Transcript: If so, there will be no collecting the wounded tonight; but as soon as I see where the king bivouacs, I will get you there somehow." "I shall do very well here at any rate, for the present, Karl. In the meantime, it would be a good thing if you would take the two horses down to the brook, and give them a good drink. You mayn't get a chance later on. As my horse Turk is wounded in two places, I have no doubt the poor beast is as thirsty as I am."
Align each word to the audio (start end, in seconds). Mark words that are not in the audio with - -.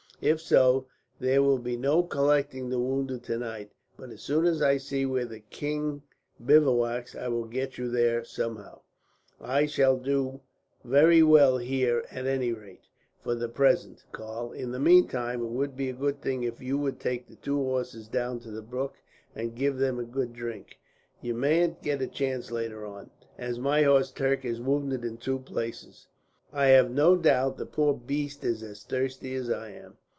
If 0.23 0.39
so, 0.39 0.85
there 1.19 1.41
will 1.41 1.57
be 1.57 1.75
no 1.75 2.03
collecting 2.03 2.69
the 2.69 2.77
wounded 2.77 3.23
tonight; 3.23 3.71
but 3.97 4.11
as 4.11 4.21
soon 4.21 4.45
as 4.45 4.61
I 4.61 4.77
see 4.77 5.03
where 5.03 5.25
the 5.25 5.39
king 5.39 6.03
bivouacs, 6.39 7.15
I 7.15 7.27
will 7.27 7.45
get 7.45 7.79
you 7.79 7.89
there 7.89 8.23
somehow." 8.23 8.81
"I 9.39 9.65
shall 9.65 9.97
do 9.97 10.41
very 10.83 11.23
well 11.23 11.57
here 11.57 12.03
at 12.11 12.27
any 12.27 12.53
rate, 12.53 12.83
for 13.23 13.33
the 13.33 13.49
present, 13.49 14.03
Karl. 14.11 14.51
In 14.51 14.69
the 14.69 14.79
meantime, 14.79 15.41
it 15.41 15.49
would 15.49 15.75
be 15.75 15.89
a 15.89 15.93
good 15.93 16.21
thing 16.21 16.43
if 16.43 16.61
you 16.61 16.77
would 16.77 16.99
take 16.99 17.27
the 17.27 17.37
two 17.37 17.57
horses 17.57 18.07
down 18.07 18.39
to 18.41 18.51
the 18.51 18.61
brook, 18.61 18.93
and 19.35 19.55
give 19.55 19.79
them 19.79 19.97
a 19.97 20.03
good 20.03 20.33
drink. 20.33 20.77
You 21.19 21.33
mayn't 21.33 21.81
get 21.81 21.99
a 21.99 22.05
chance 22.05 22.51
later 22.51 22.85
on. 22.85 23.09
As 23.39 23.57
my 23.57 23.81
horse 23.81 24.11
Turk 24.11 24.45
is 24.45 24.61
wounded 24.61 25.03
in 25.03 25.17
two 25.17 25.39
places, 25.39 26.05
I 26.53 26.67
have 26.67 26.91
no 26.91 27.15
doubt 27.15 27.57
the 27.57 27.65
poor 27.65 27.95
beast 27.95 28.43
is 28.43 28.61
as 28.61 28.83
thirsty 28.83 29.33
as 29.33 29.49
I 29.49 29.71
am." 29.71 29.97